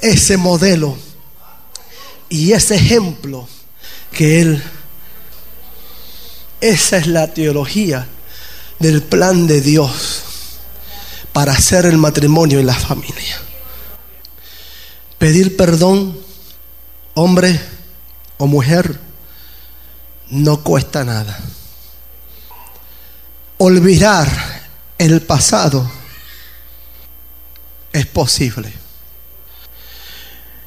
ese 0.00 0.36
modelo 0.36 0.96
y 2.30 2.52
ese 2.52 2.76
ejemplo 2.76 3.46
que 4.12 4.40
Él, 4.40 4.62
esa 6.60 6.96
es 6.98 7.06
la 7.06 7.32
teología 7.32 8.06
del 8.78 9.02
plan 9.02 9.46
de 9.46 9.60
Dios 9.60 10.22
para 11.32 11.52
hacer 11.52 11.86
el 11.86 11.96
matrimonio 11.96 12.60
y 12.60 12.64
la 12.64 12.74
familia. 12.74 13.40
Pedir 15.18 15.56
perdón, 15.56 16.18
hombre 17.14 17.60
o 18.38 18.46
mujer, 18.46 18.98
no 20.30 20.62
cuesta 20.62 21.04
nada. 21.04 21.38
Olvidar 23.58 24.28
el 24.96 25.20
pasado 25.20 25.90
es 27.92 28.06
posible. 28.06 28.72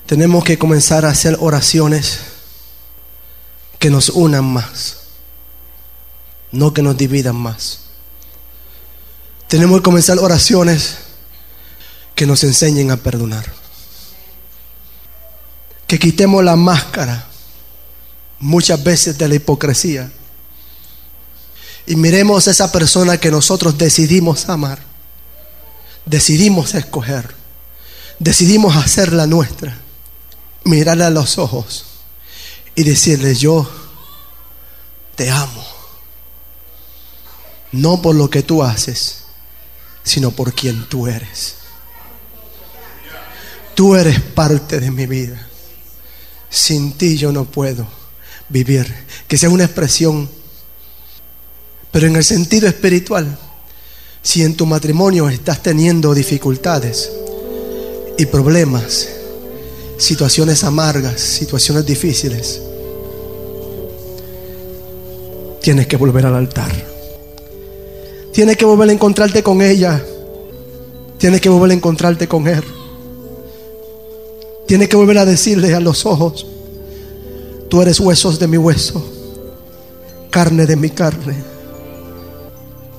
Tenemos 0.05 0.43
que 0.43 0.57
comenzar 0.57 1.05
a 1.05 1.09
hacer 1.09 1.37
oraciones 1.39 2.19
que 3.79 3.89
nos 3.89 4.09
unan 4.09 4.45
más, 4.45 4.97
no 6.53 6.73
que 6.73 6.81
nos 6.81 6.95
dividan 6.95 7.35
más. 7.35 7.79
Tenemos 9.49 9.79
que 9.79 9.83
comenzar 9.83 10.17
oraciones 10.19 10.97
que 12.15 12.25
nos 12.25 12.43
enseñen 12.43 12.91
a 12.91 12.97
perdonar. 12.97 13.51
Que 15.87 15.99
quitemos 15.99 16.43
la 16.43 16.55
máscara 16.55 17.27
muchas 18.39 18.83
veces 18.83 19.17
de 19.17 19.27
la 19.27 19.35
hipocresía. 19.35 20.11
Y 21.85 21.95
miremos 21.95 22.47
a 22.47 22.51
esa 22.51 22.71
persona 22.71 23.17
que 23.17 23.31
nosotros 23.31 23.77
decidimos 23.77 24.47
amar, 24.47 24.79
decidimos 26.05 26.75
escoger, 26.75 27.35
decidimos 28.19 28.77
hacerla 28.77 29.27
nuestra, 29.27 29.77
mirarle 30.63 31.03
a 31.03 31.09
los 31.09 31.37
ojos 31.37 31.85
y 32.75 32.83
decirle 32.83 33.35
yo 33.35 33.69
te 35.15 35.29
amo, 35.29 35.72
no 37.73 38.01
por 38.01 38.15
lo 38.15 38.29
que 38.29 38.43
tú 38.43 38.63
haces, 38.63 39.23
sino 40.03 40.31
por 40.31 40.53
quien 40.53 40.87
tú 40.87 41.07
eres. 41.07 41.55
Tú 43.75 43.95
eres 43.95 44.21
parte 44.21 44.79
de 44.79 44.91
mi 44.91 45.05
vida. 45.07 45.47
Sin 46.49 46.93
ti 46.93 47.17
yo 47.17 47.31
no 47.31 47.45
puedo 47.45 47.87
vivir. 48.49 48.93
Que 49.27 49.37
sea 49.37 49.49
una 49.49 49.65
expresión, 49.65 50.29
pero 51.91 52.07
en 52.07 52.15
el 52.15 52.23
sentido 52.23 52.67
espiritual, 52.67 53.37
si 54.21 54.43
en 54.43 54.55
tu 54.55 54.65
matrimonio 54.65 55.27
estás 55.27 55.63
teniendo 55.63 56.13
dificultades 56.13 57.11
y 58.17 58.27
problemas, 58.27 59.09
situaciones 59.97 60.63
amargas, 60.63 61.19
situaciones 61.19 61.85
difíciles, 61.85 62.61
tienes 65.61 65.87
que 65.87 65.97
volver 65.97 66.27
al 66.27 66.35
altar. 66.35 66.92
Tienes 68.33 68.57
que 68.57 68.65
volver 68.65 68.89
a 68.89 68.93
encontrarte 68.93 69.43
con 69.43 69.61
ella. 69.61 70.03
Tienes 71.19 71.39
que 71.39 71.49
volver 71.49 71.71
a 71.71 71.75
encontrarte 71.75 72.27
con 72.27 72.47
él. 72.47 72.63
Tienes 74.65 74.89
que 74.89 74.95
volver 74.95 75.19
a 75.19 75.25
decirle 75.25 75.75
a 75.75 75.79
los 75.79 76.05
ojos, 76.05 76.47
tú 77.69 77.81
eres 77.81 77.99
huesos 77.99 78.39
de 78.39 78.47
mi 78.47 78.57
hueso, 78.57 79.05
carne 80.31 80.65
de 80.65 80.75
mi 80.75 80.89
carne. 80.89 81.35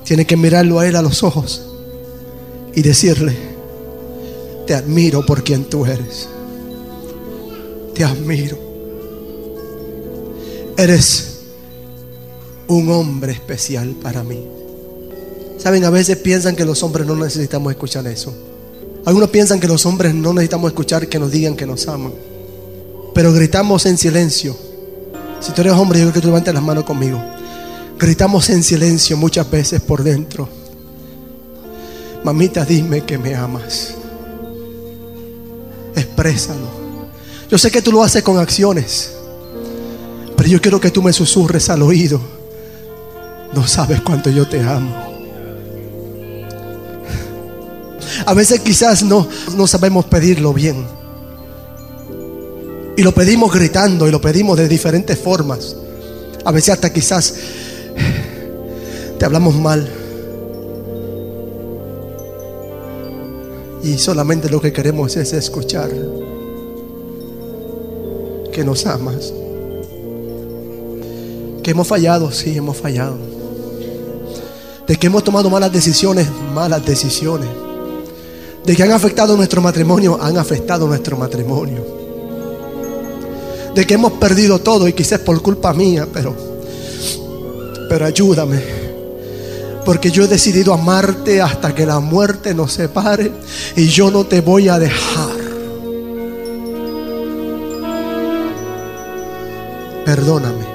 Tienes 0.05 0.25
que 0.25 0.37
mirarlo 0.37 0.79
a 0.79 0.87
él 0.87 0.95
a 0.95 1.01
los 1.01 1.21
ojos 1.21 1.63
y 2.73 2.81
decirle, 2.81 3.35
te 4.65 4.73
admiro 4.73 5.25
por 5.25 5.43
quien 5.43 5.65
tú 5.65 5.85
eres. 5.85 6.29
Te 7.93 8.05
admiro. 8.05 8.57
Eres 10.77 11.39
un 12.67 12.89
hombre 12.89 13.33
especial 13.33 13.95
para 14.01 14.23
mí. 14.23 14.64
Saben, 15.57 15.83
a 15.85 15.89
veces 15.89 16.17
piensan 16.17 16.55
que 16.55 16.65
los 16.65 16.83
hombres 16.83 17.07
no 17.07 17.15
necesitamos 17.15 17.71
escuchar 17.71 18.05
eso. 18.07 18.33
Algunos 19.05 19.29
piensan 19.29 19.59
que 19.59 19.67
los 19.67 19.85
hombres 19.85 20.13
no 20.13 20.33
necesitamos 20.33 20.69
escuchar 20.69 21.07
que 21.07 21.19
nos 21.19 21.31
digan 21.31 21.55
que 21.55 21.65
nos 21.65 21.87
aman. 21.87 22.13
Pero 23.13 23.31
gritamos 23.31 23.85
en 23.85 23.97
silencio. 23.97 24.57
Si 25.39 25.51
tú 25.51 25.61
eres 25.61 25.73
hombre, 25.73 25.99
yo 25.99 26.05
creo 26.05 26.13
que 26.13 26.21
tú 26.21 26.27
levantes 26.27 26.53
las 26.53 26.63
manos 26.63 26.83
conmigo. 26.83 27.23
Gritamos 27.97 28.49
en 28.49 28.63
silencio 28.63 29.15
muchas 29.15 29.49
veces 29.49 29.79
por 29.79 30.03
dentro. 30.03 30.49
Mamita, 32.23 32.65
dime 32.65 33.05
que 33.05 33.17
me 33.17 33.35
amas. 33.35 33.93
Exprésalo. 35.95 36.67
Yo 37.49 37.57
sé 37.57 37.69
que 37.69 37.81
tú 37.81 37.91
lo 37.91 38.03
haces 38.03 38.23
con 38.23 38.39
acciones. 38.39 39.11
Pero 40.35 40.49
yo 40.49 40.59
quiero 40.59 40.81
que 40.81 40.91
tú 40.91 41.01
me 41.01 41.13
susurres 41.13 41.69
al 41.69 41.83
oído. 41.83 42.19
No 43.53 43.65
sabes 43.67 44.01
cuánto 44.01 44.29
yo 44.29 44.47
te 44.47 44.61
amo. 44.61 45.04
A 48.25 48.33
veces 48.33 48.59
quizás 48.61 49.03
no, 49.03 49.27
no 49.55 49.67
sabemos 49.67 50.05
pedirlo 50.05 50.51
bien. 50.51 50.85
Y 52.97 53.03
lo 53.03 53.13
pedimos 53.13 53.53
gritando 53.53 54.07
y 54.07 54.11
lo 54.11 54.19
pedimos 54.19 54.57
de 54.57 54.67
diferentes 54.67 55.19
formas. 55.19 55.75
A 56.43 56.51
veces 56.51 56.69
hasta 56.69 56.91
quizás 56.91 57.35
te 59.19 59.25
hablamos 59.25 59.55
mal. 59.55 59.87
Y 63.83 63.97
solamente 63.99 64.49
lo 64.49 64.59
que 64.59 64.73
queremos 64.73 65.15
es 65.17 65.33
escuchar 65.33 65.91
que 68.51 68.63
nos 68.63 68.87
amas. 68.87 69.33
Que 71.61 71.71
hemos 71.71 71.87
fallado, 71.87 72.31
sí, 72.31 72.57
hemos 72.57 72.77
fallado. 72.77 73.17
De 74.87 74.95
que 74.95 75.07
hemos 75.07 75.23
tomado 75.23 75.49
malas 75.51 75.71
decisiones, 75.71 76.27
malas 76.53 76.83
decisiones 76.85 77.64
De 78.65 78.75
que 78.75 78.81
han 78.81 78.91
afectado 78.91 79.37
nuestro 79.37 79.61
matrimonio, 79.61 80.17
han 80.19 80.37
afectado 80.37 80.87
nuestro 80.87 81.17
matrimonio. 81.17 81.85
De 83.75 83.85
que 83.85 83.93
hemos 83.93 84.13
perdido 84.13 84.59
todo 84.59 84.87
y 84.87 84.93
quizás 84.93 85.19
por 85.19 85.39
culpa 85.41 85.73
mía, 85.73 86.07
pero, 86.11 86.35
pero 87.87 88.05
ayúdame. 88.05 88.59
Porque 89.85 90.09
yo 90.09 90.23
he 90.23 90.27
decidido 90.27 90.73
amarte 90.73 91.41
hasta 91.41 91.75
que 91.75 91.85
la 91.85 91.99
muerte 91.99 92.55
nos 92.55 92.73
separe 92.73 93.31
y 93.75 93.87
yo 93.87 94.09
no 94.09 94.25
te 94.25 94.41
voy 94.41 94.67
a 94.67 94.79
dejar. 94.79 95.35
Perdóname. 100.05 100.65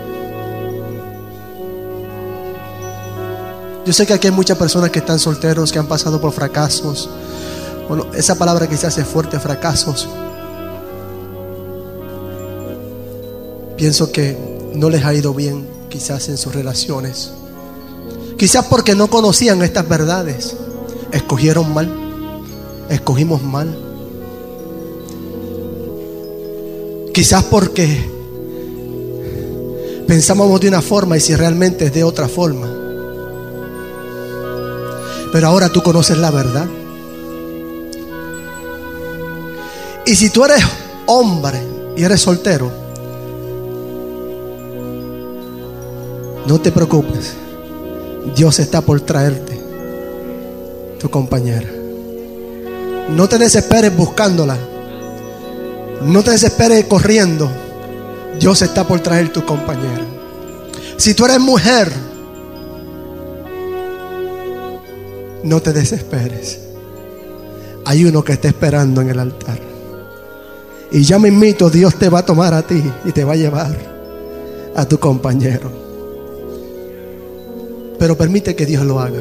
Yo 3.85 3.93
sé 3.93 4.07
que 4.07 4.13
aquí 4.13 4.29
hay 4.29 4.33
muchas 4.33 4.59
personas 4.59 4.91
que 4.91 5.01
están 5.01 5.19
solteros, 5.19 5.73
que 5.73 5.79
han 5.81 5.87
pasado 5.87 6.21
por 6.21 6.33
fracasos. 6.33 7.09
Bueno, 7.91 8.07
esa 8.15 8.37
palabra 8.37 8.69
quizás 8.69 8.97
es 8.99 9.05
fuerte, 9.05 9.41
fracasos. 9.41 10.09
Pienso 13.77 14.13
que 14.13 14.39
no 14.77 14.89
les 14.91 15.05
ha 15.05 15.13
ido 15.13 15.35
bien 15.35 15.67
quizás 15.89 16.29
en 16.29 16.39
sus 16.39 16.55
relaciones. 16.55 17.33
Quizás 18.39 18.67
porque 18.67 18.95
no 18.95 19.09
conocían 19.09 19.61
estas 19.63 19.89
verdades. 19.89 20.55
Escogieron 21.11 21.75
mal. 21.75 21.93
Escogimos 22.91 23.43
mal. 23.43 23.77
Quizás 27.13 27.43
porque 27.43 28.09
pensábamos 30.07 30.61
de 30.61 30.69
una 30.69 30.81
forma 30.81 31.17
y 31.17 31.21
si 31.21 31.35
realmente 31.35 31.87
es 31.87 31.93
de 31.93 32.05
otra 32.05 32.29
forma. 32.29 32.69
Pero 35.33 35.49
ahora 35.49 35.69
tú 35.71 35.83
conoces 35.83 36.19
la 36.19 36.31
verdad. 36.31 36.69
Y 40.11 40.17
si 40.17 40.29
tú 40.31 40.45
eres 40.45 40.61
hombre 41.07 41.63
y 41.97 42.03
eres 42.03 42.21
soltero, 42.21 42.69
no 46.49 46.61
te 46.61 46.73
preocupes. 46.73 47.35
Dios 48.35 48.59
está 48.59 48.81
por 48.81 49.01
traerte 49.03 49.57
tu 50.99 51.09
compañera. 51.11 51.69
No 53.11 53.29
te 53.29 53.39
desesperes 53.39 53.97
buscándola. 53.97 54.59
No 56.03 56.25
te 56.25 56.33
desesperes 56.33 56.87
corriendo. 56.87 57.49
Dios 58.41 58.63
está 58.63 58.83
por 58.83 58.99
traer 58.99 59.33
tu 59.33 59.47
compañera. 59.47 60.05
Si 60.97 61.15
tú 61.15 61.25
eres 61.25 61.39
mujer, 61.39 61.89
no 65.45 65.63
te 65.63 65.73
desesperes. 65.73 66.59
Hay 67.85 68.05
uno 68.05 68.25
que 68.25 68.33
está 68.33 68.49
esperando 68.49 69.03
en 69.03 69.11
el 69.11 69.21
altar. 69.21 69.70
Y 70.93 71.03
ya 71.03 71.19
me 71.19 71.29
invito, 71.29 71.71
Dios 71.71 71.95
te 71.97 72.09
va 72.09 72.21
a 72.21 72.27
tomar 72.27 72.53
a 72.53 72.63
ti 72.63 72.83
y 73.05 73.13
te 73.13 73.23
va 73.23 73.35
a 73.35 73.37
llevar 73.37 73.77
a 74.75 74.87
tu 74.87 74.99
compañero. 74.99 75.71
Pero 77.99 78.17
permite 78.17 78.57
que 78.57 78.67
Dios 78.67 78.85
lo 78.85 78.99
haga. 78.99 79.21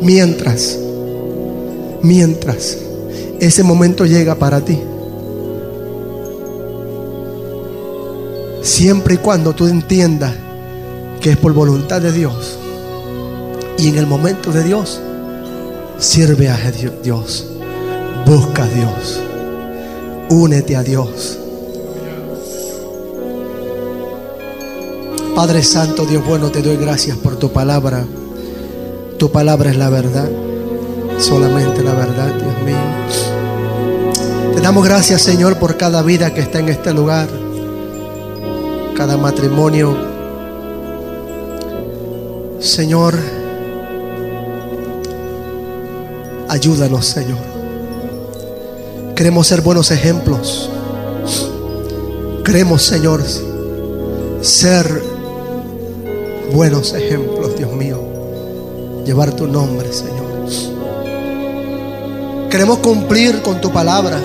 Mientras, 0.00 0.78
mientras 2.02 2.78
ese 3.40 3.62
momento 3.62 4.06
llega 4.06 4.34
para 4.36 4.60
ti. 4.60 4.78
Siempre 8.62 9.14
y 9.14 9.18
cuando 9.18 9.52
tú 9.52 9.66
entiendas 9.66 10.32
que 11.20 11.32
es 11.32 11.36
por 11.36 11.52
voluntad 11.52 12.00
de 12.00 12.12
Dios 12.12 12.58
y 13.78 13.88
en 13.88 13.96
el 13.96 14.06
momento 14.06 14.52
de 14.52 14.62
Dios, 14.62 15.00
sirve 15.98 16.48
a 16.48 16.58
Dios. 17.02 17.53
Busca 18.26 18.64
a 18.64 18.68
Dios. 18.68 19.20
Únete 20.30 20.76
a 20.76 20.82
Dios. 20.82 21.38
Padre 25.34 25.62
Santo, 25.62 26.06
Dios 26.06 26.24
bueno, 26.24 26.50
te 26.50 26.62
doy 26.62 26.76
gracias 26.76 27.16
por 27.18 27.36
tu 27.36 27.50
palabra. 27.52 28.04
Tu 29.18 29.30
palabra 29.30 29.70
es 29.70 29.76
la 29.76 29.90
verdad. 29.90 30.30
Solamente 31.18 31.82
la 31.82 31.94
verdad, 31.94 32.32
Dios 32.34 32.62
mío. 32.64 34.54
Te 34.54 34.60
damos 34.60 34.84
gracias, 34.84 35.22
Señor, 35.22 35.58
por 35.58 35.76
cada 35.76 36.02
vida 36.02 36.32
que 36.32 36.40
está 36.40 36.60
en 36.60 36.68
este 36.68 36.92
lugar. 36.92 37.28
Cada 38.96 39.16
matrimonio. 39.16 39.96
Señor, 42.60 43.14
Ayúdanos, 46.54 47.06
Señor. 47.06 47.53
Queremos 49.14 49.46
ser 49.46 49.60
buenos 49.60 49.92
ejemplos. 49.92 50.68
Queremos, 52.44 52.82
Señor, 52.82 53.22
ser 54.40 55.02
buenos 56.52 56.92
ejemplos, 56.94 57.56
Dios 57.56 57.72
mío. 57.72 58.00
Llevar 59.06 59.30
tu 59.32 59.46
nombre, 59.46 59.92
Señor. 59.92 60.14
Queremos 62.50 62.78
cumplir 62.78 63.40
con 63.40 63.60
tu 63.60 63.72
palabra. 63.72 64.18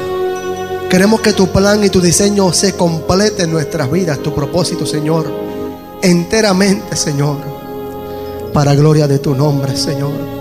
Queremos 0.89 1.21
que 1.21 1.33
tu 1.33 1.47
plan 1.49 1.83
y 1.83 1.89
tu 1.89 2.01
diseño 2.01 2.51
se 2.51 2.73
complete 2.73 3.43
en 3.43 3.51
nuestras 3.51 3.91
vidas, 3.91 4.17
tu 4.23 4.33
propósito, 4.33 4.87
Señor. 4.87 5.31
Enteramente, 6.01 6.95
Señor. 6.95 7.37
Para 8.53 8.73
gloria 8.73 9.07
de 9.07 9.19
tu 9.19 9.35
nombre, 9.35 9.77
Señor. 9.77 10.38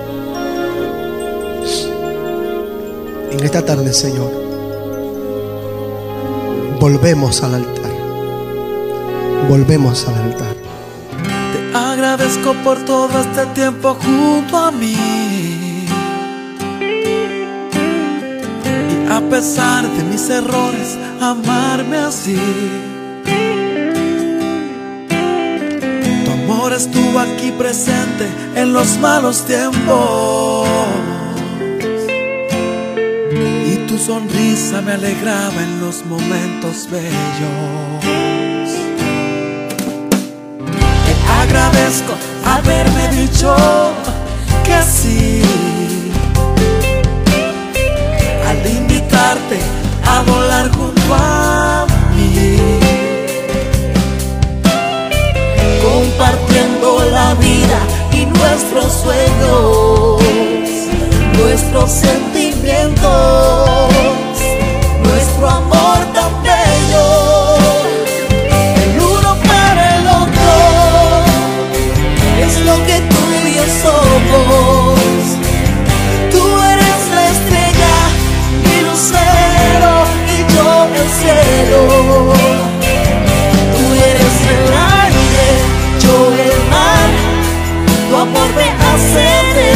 En 3.30 3.44
esta 3.44 3.64
tarde, 3.64 3.92
Señor, 3.92 4.30
volvemos 6.80 7.42
al 7.42 7.54
altar. 7.54 7.92
Volvemos 9.48 10.06
al 10.08 10.14
altar. 10.14 10.56
Te 11.52 11.78
agradezco 11.78 12.54
por 12.64 12.84
todo 12.84 13.08
este 13.20 13.46
tiempo 13.54 13.94
junto 13.94 14.56
a 14.56 14.70
mí. 14.70 14.96
Y 18.90 19.10
a 19.10 19.20
pesar 19.30 19.88
de 19.88 20.04
mis 20.04 20.28
errores, 20.28 20.98
amarme 21.20 21.96
así. 21.98 22.38
Tu 26.24 26.30
amor 26.30 26.72
estuvo 26.72 27.18
aquí 27.18 27.52
presente 27.52 28.28
en 28.54 28.72
los 28.72 28.98
malos 28.98 29.44
tiempos. 29.44 30.67
Sonrisa 33.98 34.80
me 34.80 34.92
alegraba 34.92 35.62
en 35.62 35.80
los 35.80 36.04
momentos 36.06 36.88
bellos. 36.90 38.04
Te 41.06 41.14
agradezco 41.42 42.14
haberme 42.44 43.08
dicho 43.08 43.56
que 44.64 44.82
sí. 44.82 45.42
Al 48.46 48.66
invitarte 48.70 49.58
a 50.06 50.22
volar 50.22 50.70
junto 50.70 51.14
a 51.14 51.87
mí. 52.14 52.56
Compartiendo 55.82 57.04
la 57.11 57.34
vida 57.34 57.80
y 58.12 58.26
nuestros 58.26 58.92
sueños, 59.02 60.22
nuestros 61.38 61.90
sentimientos. 61.90 63.58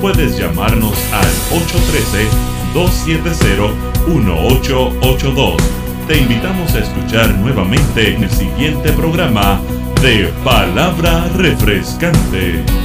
puedes 0.00 0.38
llamarnos 0.38 0.96
al 1.12 1.26
813-270-1882 2.74 5.56
Te 6.06 6.18
invitamos 6.18 6.72
a 6.74 6.78
escuchar 6.78 7.34
nuevamente 7.38 8.14
en 8.14 8.22
el 8.22 8.30
siguiente 8.30 8.92
programa 8.92 9.60
de 10.02 10.28
Palabra 10.44 11.26
Refrescante. 11.36 12.83